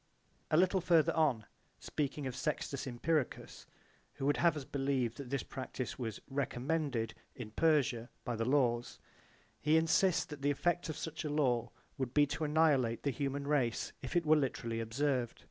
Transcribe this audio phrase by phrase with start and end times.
[0.00, 1.44] B.) A little further on,
[1.78, 3.66] speaking of Sextus Empiricus
[4.14, 8.98] who would have us believe that this practise was ''recommended'' in Persia by the laws,
[9.60, 13.46] he insists that the effect of such a law would be to annihilate the human
[13.46, 15.44] race if it were literally observed.